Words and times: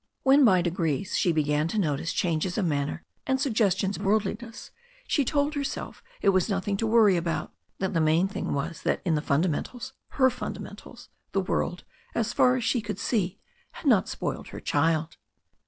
When 0.23 0.43
by 0.43 0.63
degrees 0.63 1.15
she 1.15 1.31
began 1.31 1.67
to 1.67 1.77
notice 1.77 2.11
changes 2.11 2.57
of 2.57 2.65
manner 2.65 3.03
and 3.27 3.39
suggestions 3.39 3.97
of 3.97 4.03
worldliness, 4.03 4.71
she 5.05 5.23
told 5.23 5.53
herself 5.53 6.01
it 6.23 6.29
was 6.29 6.49
nothing 6.49 6.75
to 6.77 6.87
worry 6.87 7.15
about; 7.17 7.53
that 7.77 7.93
the 7.93 8.01
main 8.01 8.27
thing 8.27 8.51
was 8.51 8.81
that 8.81 9.03
in 9.05 9.13
the 9.13 9.21
fundamentals, 9.21 9.93
her 10.13 10.31
fundamentals, 10.31 11.09
the 11.33 11.41
world, 11.41 11.83
as 12.15 12.33
far 12.33 12.55
as 12.55 12.63
she 12.63 12.81
could 12.81 12.97
see, 12.97 13.37
had 13.73 13.85
not 13.85 14.09
spoiled 14.09 14.47
her 14.47 14.59
child. 14.59 15.17